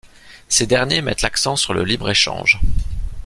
Ces 0.49 0.65
derniers 0.65 1.03
mettent 1.03 1.21
l'accent 1.21 1.55
sur 1.55 1.75
le 1.75 1.83
libre-échange. 1.83 2.59